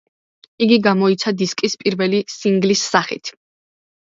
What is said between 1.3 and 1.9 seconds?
დისკის